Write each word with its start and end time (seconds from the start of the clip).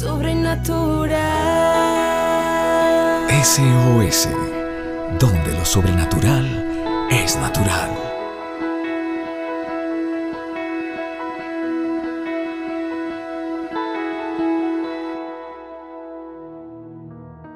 sobrenatural. 0.00 1.10
SOS, 3.42 4.30
donde 5.18 5.52
lo 5.52 5.64
sobrenatural 5.66 6.46
es 7.10 7.36
natural. 7.36 7.90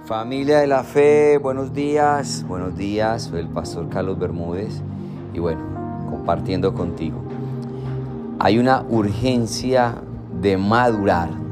Familia 0.04 0.58
de 0.58 0.66
la 0.66 0.84
fe, 0.84 1.38
buenos 1.38 1.72
días, 1.72 2.44
buenos 2.46 2.76
días, 2.76 3.22
soy 3.22 3.40
el 3.40 3.48
pastor 3.48 3.88
Carlos 3.88 4.18
Bermúdez 4.18 4.82
y 5.32 5.38
bueno, 5.38 5.62
compartiendo 6.10 6.74
contigo. 6.74 7.24
Hay 8.38 8.58
una 8.58 8.82
urgencia 8.90 9.94
de 10.42 10.58
madurar, 10.58 11.43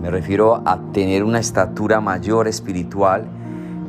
me 0.00 0.10
refiero 0.10 0.62
a 0.64 0.78
tener 0.92 1.24
una 1.24 1.40
estatura 1.40 2.00
mayor 2.00 2.48
espiritual, 2.48 3.24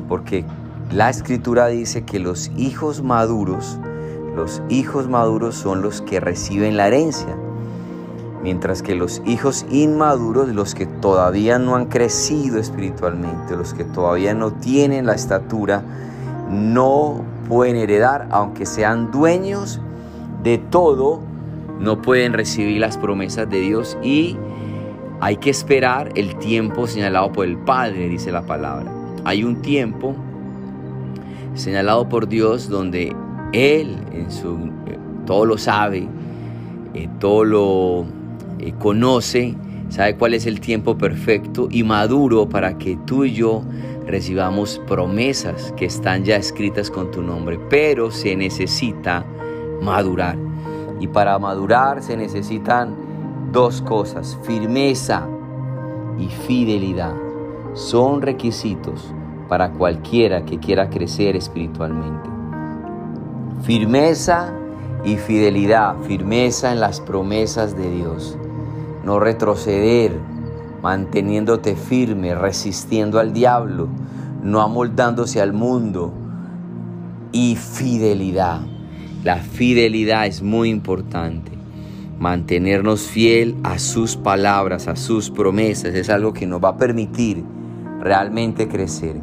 porque 0.08 0.44
la 0.92 1.10
escritura 1.10 1.68
dice 1.68 2.04
que 2.04 2.18
los 2.18 2.50
hijos 2.56 3.02
maduros, 3.02 3.78
los 4.34 4.62
hijos 4.68 5.08
maduros 5.08 5.54
son 5.54 5.82
los 5.82 6.02
que 6.02 6.20
reciben 6.20 6.76
la 6.76 6.88
herencia 6.88 7.36
mientras 8.42 8.82
que 8.82 8.94
los 8.94 9.22
hijos 9.26 9.66
inmaduros, 9.70 10.48
los 10.48 10.74
que 10.74 10.86
todavía 10.86 11.58
no 11.58 11.76
han 11.76 11.86
crecido 11.86 12.58
espiritualmente, 12.58 13.56
los 13.56 13.74
que 13.74 13.84
todavía 13.84 14.34
no 14.34 14.52
tienen 14.52 15.06
la 15.06 15.14
estatura, 15.14 15.82
no 16.50 17.22
pueden 17.48 17.76
heredar, 17.76 18.28
aunque 18.30 18.66
sean 18.66 19.10
dueños 19.10 19.80
de 20.42 20.58
todo, 20.58 21.20
no 21.78 22.00
pueden 22.02 22.32
recibir 22.32 22.80
las 22.80 22.96
promesas 22.96 23.48
de 23.48 23.60
Dios 23.60 23.98
y 24.02 24.36
hay 25.20 25.36
que 25.36 25.50
esperar 25.50 26.12
el 26.14 26.36
tiempo 26.36 26.86
señalado 26.86 27.30
por 27.32 27.46
el 27.46 27.58
Padre, 27.58 28.08
dice 28.08 28.32
la 28.32 28.42
palabra. 28.42 28.90
Hay 29.24 29.44
un 29.44 29.60
tiempo 29.60 30.14
señalado 31.54 32.08
por 32.08 32.26
Dios 32.26 32.68
donde 32.68 33.14
Él 33.52 33.98
en 34.12 34.30
su, 34.30 34.56
eh, 34.86 34.98
todo 35.26 35.44
lo 35.44 35.58
sabe, 35.58 36.08
eh, 36.94 37.08
todo 37.18 37.44
lo 37.44 38.06
eh, 38.58 38.72
conoce, 38.78 39.54
sabe 39.90 40.16
cuál 40.16 40.32
es 40.32 40.46
el 40.46 40.58
tiempo 40.60 40.96
perfecto 40.96 41.68
y 41.70 41.82
maduro 41.82 42.48
para 42.48 42.78
que 42.78 42.96
tú 43.04 43.24
y 43.24 43.32
yo 43.32 43.62
recibamos 44.06 44.80
promesas 44.88 45.72
que 45.76 45.84
están 45.84 46.24
ya 46.24 46.36
escritas 46.36 46.90
con 46.90 47.10
tu 47.10 47.20
nombre, 47.22 47.60
pero 47.68 48.10
se 48.10 48.36
necesita 48.36 49.24
madurar. 49.82 50.38
Y 50.98 51.08
para 51.08 51.38
madurar 51.38 52.02
se 52.02 52.16
necesitan 52.16 52.99
dos 53.52 53.82
cosas, 53.82 54.38
firmeza 54.42 55.26
y 56.18 56.28
fidelidad. 56.28 57.14
Son 57.74 58.22
requisitos 58.22 59.12
para 59.48 59.72
cualquiera 59.72 60.44
que 60.44 60.58
quiera 60.58 60.90
crecer 60.90 61.36
espiritualmente. 61.36 62.28
Firmeza 63.62 64.52
y 65.04 65.16
fidelidad, 65.16 65.96
firmeza 66.02 66.72
en 66.72 66.80
las 66.80 67.00
promesas 67.00 67.76
de 67.76 67.90
Dios 67.90 68.38
no 69.04 69.18
retroceder, 69.18 70.12
manteniéndote 70.82 71.74
firme, 71.76 72.34
resistiendo 72.34 73.18
al 73.18 73.32
diablo, 73.32 73.88
no 74.42 74.60
amoldándose 74.60 75.40
al 75.40 75.52
mundo. 75.52 76.12
Y 77.32 77.56
fidelidad. 77.56 78.60
La 79.22 79.36
fidelidad 79.36 80.26
es 80.26 80.42
muy 80.42 80.68
importante. 80.68 81.52
Mantenernos 82.20 83.08
fiel 83.08 83.56
a 83.64 83.80
sus 83.80 84.16
palabras, 84.16 84.86
a 84.86 84.94
sus 84.94 85.28
promesas, 85.28 85.92
es 85.94 86.08
algo 86.08 86.32
que 86.32 86.46
nos 86.46 86.62
va 86.62 86.68
a 86.68 86.76
permitir 86.76 87.42
realmente 88.00 88.68
crecer. 88.68 89.16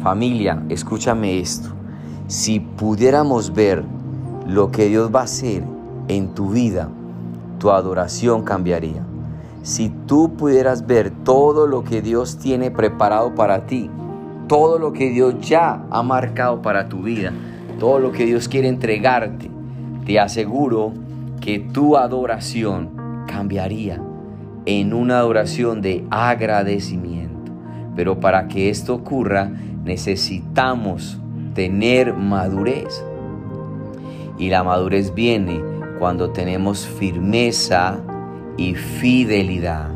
Familia, 0.00 0.62
escúchame 0.68 1.40
esto. 1.40 1.70
Si 2.28 2.60
pudiéramos 2.60 3.52
ver 3.52 3.82
lo 4.46 4.70
que 4.70 4.88
Dios 4.88 5.10
va 5.12 5.22
a 5.22 5.24
hacer 5.24 5.64
en 6.06 6.32
tu 6.34 6.50
vida, 6.50 6.88
tu 7.58 7.72
adoración 7.72 8.44
cambiaría 8.44 9.04
si 9.64 9.88
tú 9.88 10.36
pudieras 10.36 10.86
ver 10.86 11.10
todo 11.10 11.66
lo 11.66 11.84
que 11.84 12.02
Dios 12.02 12.36
tiene 12.36 12.70
preparado 12.70 13.34
para 13.34 13.64
ti, 13.64 13.90
todo 14.46 14.78
lo 14.78 14.92
que 14.92 15.08
Dios 15.08 15.36
ya 15.40 15.86
ha 15.90 16.02
marcado 16.02 16.60
para 16.60 16.90
tu 16.90 17.02
vida, 17.02 17.32
todo 17.80 17.98
lo 17.98 18.12
que 18.12 18.26
Dios 18.26 18.46
quiere 18.46 18.68
entregarte, 18.68 19.50
te 20.04 20.20
aseguro 20.20 20.92
que 21.44 21.58
tu 21.58 21.98
adoración 21.98 23.24
cambiaría 23.26 24.00
en 24.64 24.94
una 24.94 25.18
adoración 25.18 25.82
de 25.82 26.06
agradecimiento. 26.08 27.52
Pero 27.94 28.18
para 28.18 28.48
que 28.48 28.70
esto 28.70 28.94
ocurra 28.94 29.50
necesitamos 29.84 31.20
tener 31.52 32.14
madurez. 32.14 33.04
Y 34.38 34.48
la 34.48 34.64
madurez 34.64 35.14
viene 35.14 35.60
cuando 35.98 36.30
tenemos 36.30 36.86
firmeza 36.86 37.98
y 38.56 38.74
fidelidad. 38.74 39.90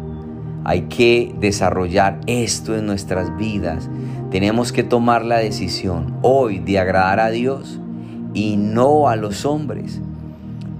Hay 0.64 0.82
que 0.82 1.34
desarrollar 1.40 2.20
esto 2.26 2.76
en 2.76 2.84
nuestras 2.84 3.34
vidas. 3.38 3.88
Tenemos 4.30 4.70
que 4.70 4.82
tomar 4.82 5.24
la 5.24 5.38
decisión 5.38 6.18
hoy 6.20 6.58
de 6.58 6.78
agradar 6.78 7.20
a 7.20 7.30
Dios 7.30 7.80
y 8.34 8.58
no 8.58 9.08
a 9.08 9.16
los 9.16 9.46
hombres. 9.46 10.02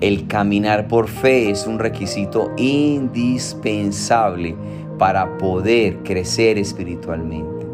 El 0.01 0.29
caminar 0.29 0.87
por 0.87 1.09
fe 1.09 1.51
es 1.51 1.67
un 1.67 1.81
requisito 1.81 2.53
indispensable 2.57 4.55
para 4.97 5.39
poder 5.39 6.05
crecer 6.05 6.57
espiritualmente. 6.57 7.67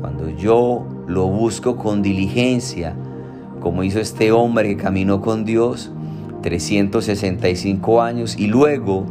Cuando 0.00 0.28
yo 0.28 0.84
lo 1.06 1.28
busco 1.28 1.76
con 1.76 2.02
diligencia, 2.02 2.96
como 3.60 3.84
hizo 3.84 4.00
este 4.00 4.32
hombre 4.32 4.70
que 4.70 4.76
caminó 4.82 5.20
con 5.20 5.44
Dios 5.44 5.92
365 6.42 8.02
años 8.02 8.36
y 8.36 8.48
luego 8.48 9.06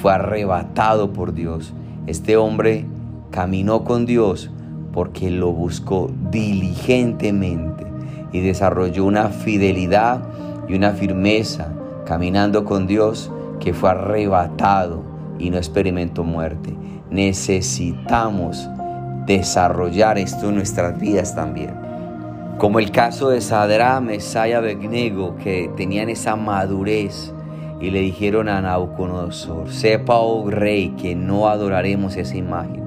fue 0.00 0.12
arrebatado 0.12 1.12
por 1.12 1.34
Dios. 1.34 1.72
Este 2.06 2.36
hombre 2.36 2.84
caminó 3.32 3.82
con 3.82 4.06
Dios 4.06 4.48
porque 4.92 5.28
lo 5.28 5.50
buscó 5.50 6.08
diligentemente 6.30 7.84
y 8.30 8.38
desarrolló 8.38 9.06
una 9.06 9.28
fidelidad 9.28 10.22
y 10.68 10.74
una 10.74 10.92
firmeza 10.92 11.72
caminando 12.04 12.64
con 12.64 12.86
Dios 12.86 13.30
que 13.60 13.74
fue 13.74 13.90
arrebatado 13.90 15.02
y 15.38 15.50
no 15.50 15.56
experimentó 15.56 16.24
muerte. 16.24 16.74
Necesitamos 17.10 18.68
desarrollar 19.26 20.18
esto 20.18 20.48
en 20.48 20.56
nuestras 20.56 20.98
vidas 20.98 21.34
también. 21.34 21.74
Como 22.58 22.78
el 22.78 22.90
caso 22.90 23.30
de 23.30 23.40
Sadra, 23.40 24.00
Mesaya, 24.00 24.60
Begnego, 24.60 25.36
que 25.36 25.70
tenían 25.76 26.08
esa 26.08 26.36
madurez 26.36 27.32
y 27.80 27.90
le 27.90 28.00
dijeron 28.00 28.48
a 28.48 28.60
Nabucodonosor, 28.60 29.70
sepa, 29.70 30.18
oh 30.18 30.48
rey, 30.48 30.90
que 30.90 31.16
no 31.16 31.48
adoraremos 31.48 32.16
esa 32.16 32.36
imagen. 32.36 32.82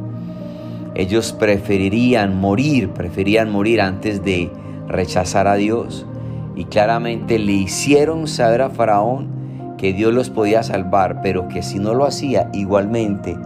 Ellos 0.96 1.34
preferirían 1.34 2.40
morir, 2.40 2.92
preferían 2.92 3.52
morir 3.52 3.82
antes 3.82 4.24
de 4.24 4.50
rechazar 4.88 5.48
a 5.48 5.56
Dios. 5.56 6.06
Y 6.56 6.66
claramente 6.66 7.38
le 7.40 7.52
hicieron 7.52 8.28
saber 8.28 8.62
a 8.62 8.70
Faraón 8.70 9.76
que 9.78 9.94
Dios 9.94 10.14
los 10.14 10.30
podía 10.30 10.64
salvar, 10.64 11.22
pero 11.22 11.48
que 11.48 11.62
si 11.62 11.80
no 11.80 11.94
lo 11.94 12.06
hacía, 12.06 12.50
igualmente 12.54 13.38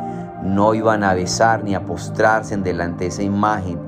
no 0.43 0.73
iban 0.73 1.03
a 1.03 1.13
besar 1.13 1.63
ni 1.63 1.75
a 1.75 1.85
postrarse 1.85 2.53
en 2.53 2.63
delante 2.63 3.05
de 3.05 3.09
esa 3.09 3.23
imagen 3.23 3.79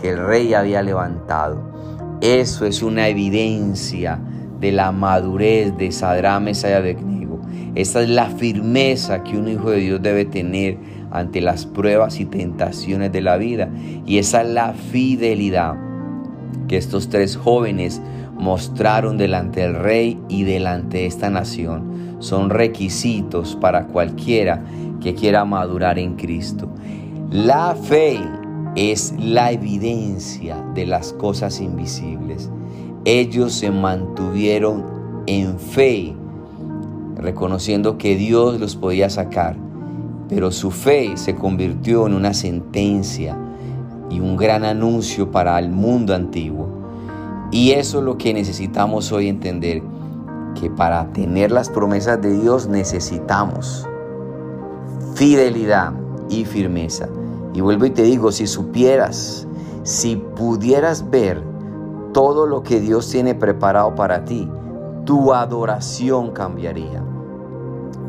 que 0.00 0.10
el 0.10 0.18
rey 0.18 0.54
había 0.54 0.82
levantado. 0.82 1.60
Eso 2.20 2.66
es 2.66 2.82
una 2.82 3.08
evidencia 3.08 4.18
de 4.60 4.72
la 4.72 4.92
madurez 4.92 5.76
de 5.76 5.92
Sadrán, 5.92 6.44
Mesaya 6.44 6.80
de 6.80 6.94
esta 7.74 8.02
es 8.02 8.08
la 8.08 8.26
firmeza 8.26 9.22
que 9.22 9.38
un 9.38 9.46
hijo 9.46 9.70
de 9.70 9.78
Dios 9.78 10.02
debe 10.02 10.24
tener 10.24 10.76
ante 11.12 11.40
las 11.40 11.66
pruebas 11.66 12.18
y 12.18 12.24
tentaciones 12.24 13.12
de 13.12 13.20
la 13.20 13.36
vida. 13.36 13.70
Y 14.06 14.18
esa 14.18 14.42
es 14.42 14.48
la 14.48 14.72
fidelidad 14.72 15.76
que 16.66 16.76
estos 16.76 17.08
tres 17.08 17.36
jóvenes 17.36 18.02
mostraron 18.40 19.18
delante 19.18 19.60
del 19.60 19.74
rey 19.74 20.18
y 20.28 20.44
delante 20.44 20.98
de 20.98 21.06
esta 21.06 21.28
nación. 21.28 22.16
Son 22.20 22.48
requisitos 22.48 23.56
para 23.60 23.86
cualquiera 23.86 24.64
que 25.00 25.14
quiera 25.14 25.44
madurar 25.44 25.98
en 25.98 26.16
Cristo. 26.16 26.68
La 27.30 27.76
fe 27.76 28.18
es 28.76 29.14
la 29.18 29.52
evidencia 29.52 30.56
de 30.74 30.86
las 30.86 31.12
cosas 31.12 31.60
invisibles. 31.60 32.50
Ellos 33.04 33.52
se 33.52 33.70
mantuvieron 33.70 34.84
en 35.26 35.58
fe 35.58 36.14
reconociendo 37.16 37.98
que 37.98 38.16
Dios 38.16 38.58
los 38.58 38.74
podía 38.74 39.10
sacar, 39.10 39.56
pero 40.30 40.50
su 40.50 40.70
fe 40.70 41.16
se 41.16 41.34
convirtió 41.34 42.06
en 42.06 42.14
una 42.14 42.32
sentencia 42.32 43.36
y 44.08 44.18
un 44.18 44.36
gran 44.36 44.64
anuncio 44.64 45.30
para 45.30 45.58
el 45.58 45.70
mundo 45.70 46.14
antiguo. 46.14 46.79
Y 47.50 47.72
eso 47.72 47.98
es 47.98 48.04
lo 48.04 48.16
que 48.16 48.32
necesitamos 48.32 49.10
hoy 49.12 49.28
entender, 49.28 49.82
que 50.60 50.70
para 50.70 51.12
tener 51.12 51.50
las 51.50 51.68
promesas 51.68 52.20
de 52.20 52.32
Dios 52.40 52.68
necesitamos 52.68 53.86
fidelidad 55.14 55.92
y 56.28 56.44
firmeza. 56.44 57.08
Y 57.52 57.60
vuelvo 57.60 57.86
y 57.86 57.90
te 57.90 58.02
digo, 58.02 58.32
si 58.32 58.46
supieras, 58.46 59.46
si 59.82 60.16
pudieras 60.16 61.10
ver 61.10 61.42
todo 62.12 62.46
lo 62.46 62.62
que 62.62 62.80
Dios 62.80 63.08
tiene 63.10 63.34
preparado 63.34 63.94
para 63.94 64.24
ti, 64.24 64.48
tu 65.04 65.32
adoración 65.32 66.30
cambiaría. 66.30 67.02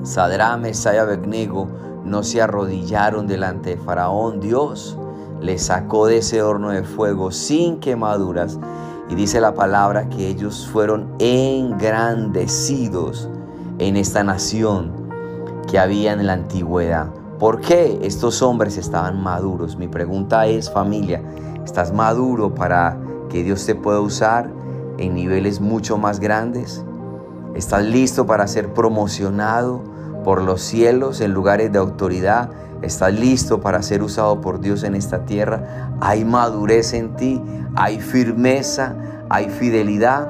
Sadrá, 0.04 0.56
Mesaya, 0.58 1.02
Abednego 1.02 1.68
no 2.06 2.24
se 2.24 2.42
arrodillaron 2.42 3.28
delante 3.28 3.72
de 3.72 3.78
Faraón. 3.78 4.40
Dios 4.40 4.98
les 5.40 5.64
sacó 5.64 6.08
de 6.08 6.18
ese 6.18 6.42
horno 6.42 6.70
de 6.70 6.84
fuego 6.84 7.32
sin 7.32 7.80
quemaduras. 7.80 8.60
Y 9.12 9.16
dice 9.16 9.42
la 9.42 9.54
palabra 9.54 10.08
que 10.08 10.30
ellos 10.30 10.70
fueron 10.72 11.14
engrandecidos 11.20 13.28
en 13.78 13.98
esta 13.98 14.24
nación 14.24 14.94
que 15.70 15.80
había 15.80 16.14
en 16.14 16.26
la 16.26 16.32
antigüedad. 16.34 17.08
¿Por 17.38 17.60
qué 17.60 18.00
estos 18.04 18.42
hombres 18.42 18.78
estaban 18.78 19.22
maduros? 19.22 19.76
Mi 19.76 19.90
pregunta 19.90 20.46
es, 20.46 20.72
familia, 20.72 21.22
¿estás 21.66 21.92
maduro 21.92 22.56
para 22.56 22.98
que 23.30 23.44
Dios 23.44 23.66
te 23.66 23.76
pueda 23.76 24.00
usar 24.00 24.50
en 24.98 25.14
niveles 25.14 25.60
mucho 25.60 25.98
más 25.98 26.22
grandes? 26.22 26.86
¿Estás 27.54 27.84
listo 27.84 28.26
para 28.26 28.48
ser 28.48 28.74
promocionado 28.74 29.84
por 30.24 30.42
los 30.42 30.62
cielos 30.62 31.20
en 31.20 31.34
lugares 31.34 31.70
de 31.74 31.80
autoridad? 31.80 32.50
¿Estás 32.82 33.14
listo 33.14 33.62
para 33.62 33.84
ser 33.84 34.02
usado 34.02 34.42
por 34.42 34.60
Dios 34.60 34.84
en 34.84 34.96
esta 34.96 35.24
tierra? 35.26 35.92
¿Hay 36.02 36.26
madurez 36.26 36.94
en 36.94 37.16
ti? 37.16 37.40
¿Hay 37.76 38.00
firmeza? 38.00 38.96
¿Hay 39.30 39.50
fidelidad 39.50 40.28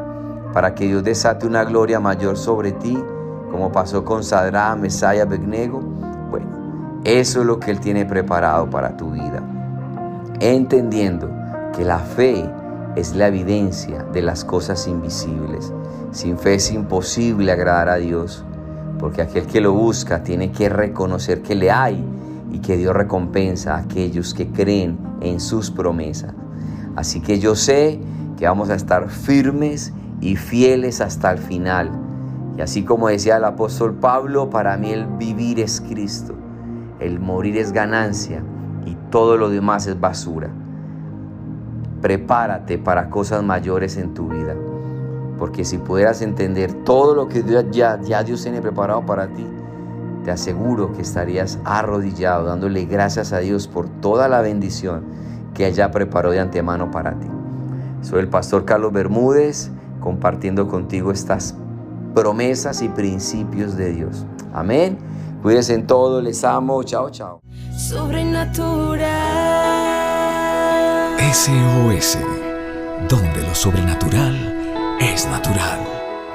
para 0.51 0.75
que 0.75 0.85
Dios 0.85 1.01
desate 1.01 1.47
una 1.47 1.63
gloria 1.63 2.01
mayor 2.01 2.37
sobre 2.37 2.73
ti? 2.73 3.01
Como 3.49 3.71
pasó 3.71 4.03
con 4.03 4.25
Sadra, 4.25 4.75
Mesaya, 4.75 5.23
Begnego. 5.23 5.79
Bueno, 5.79 7.01
eso 7.05 7.39
es 7.39 7.45
lo 7.45 7.57
que 7.57 7.71
Él 7.71 7.79
tiene 7.79 8.05
preparado 8.05 8.69
para 8.69 8.97
tu 8.97 9.11
vida. 9.11 9.41
Entendiendo 10.41 11.29
que 11.73 11.85
la 11.85 11.99
fe 11.99 12.49
es 12.97 13.15
la 13.15 13.27
evidencia 13.27 14.03
de 14.11 14.21
las 14.21 14.43
cosas 14.43 14.89
invisibles. 14.89 15.71
Sin 16.11 16.37
fe 16.37 16.55
es 16.55 16.69
imposible 16.73 17.49
agradar 17.49 17.87
a 17.87 17.95
Dios, 17.95 18.43
porque 18.99 19.21
aquel 19.21 19.45
que 19.45 19.61
lo 19.61 19.71
busca 19.71 20.21
tiene 20.21 20.51
que 20.51 20.67
reconocer 20.67 21.41
que 21.41 21.55
le 21.55 21.71
hay 21.71 22.03
y 22.51 22.59
que 22.59 22.77
Dios 22.77 22.95
recompensa 22.95 23.75
a 23.75 23.79
aquellos 23.79 24.33
que 24.33 24.47
creen 24.47 24.97
en 25.21 25.39
sus 25.39 25.71
promesas. 25.71 26.33
Así 26.95 27.21
que 27.21 27.39
yo 27.39 27.55
sé 27.55 27.99
que 28.37 28.45
vamos 28.45 28.69
a 28.69 28.75
estar 28.75 29.09
firmes 29.09 29.93
y 30.19 30.35
fieles 30.35 31.01
hasta 31.01 31.31
el 31.31 31.37
final. 31.37 31.91
Y 32.57 32.61
así 32.61 32.83
como 32.83 33.07
decía 33.07 33.37
el 33.37 33.45
apóstol 33.45 33.93
Pablo, 33.93 34.49
para 34.49 34.77
mí 34.77 34.91
el 34.91 35.05
vivir 35.05 35.59
es 35.59 35.81
Cristo, 35.81 36.33
el 36.99 37.19
morir 37.19 37.57
es 37.57 37.71
ganancia 37.71 38.43
y 38.85 38.95
todo 39.09 39.37
lo 39.37 39.49
demás 39.49 39.87
es 39.87 39.99
basura. 39.99 40.49
Prepárate 42.01 42.77
para 42.77 43.09
cosas 43.09 43.43
mayores 43.43 43.95
en 43.97 44.13
tu 44.13 44.27
vida. 44.27 44.55
Porque 45.37 45.63
si 45.63 45.77
pudieras 45.77 46.21
entender 46.21 46.73
todo 46.83 47.15
lo 47.15 47.27
que 47.27 47.43
ya, 47.71 47.99
ya 48.01 48.23
Dios 48.23 48.43
tiene 48.43 48.61
preparado 48.61 49.05
para 49.05 49.27
ti, 49.27 49.45
te 50.23 50.31
aseguro 50.31 50.93
que 50.93 51.01
estarías 51.01 51.59
arrodillado 51.65 52.45
dándole 52.45 52.85
gracias 52.85 53.33
a 53.33 53.39
Dios 53.39 53.67
por 53.67 53.89
toda 53.89 54.27
la 54.27 54.41
bendición 54.41 55.03
que 55.53 55.67
ella 55.67 55.91
preparó 55.91 56.31
de 56.31 56.39
antemano 56.39 56.91
para 56.91 57.19
ti. 57.19 57.27
Soy 58.01 58.19
el 58.19 58.27
pastor 58.27 58.65
Carlos 58.65 58.93
Bermúdez 58.93 59.71
compartiendo 59.99 60.67
contigo 60.67 61.11
estas 61.11 61.55
promesas 62.13 62.81
y 62.81 62.89
principios 62.89 63.77
de 63.77 63.93
Dios. 63.93 64.25
Amén. 64.53 64.97
Cuídense 65.41 65.73
en 65.73 65.87
todo, 65.87 66.21
les 66.21 66.43
amo. 66.43 66.83
Chao, 66.83 67.09
chao. 67.09 67.41
Sobrenatural. 67.75 69.09
SOS, 71.31 72.17
donde 73.07 73.41
lo 73.47 73.55
sobrenatural. 73.55 74.50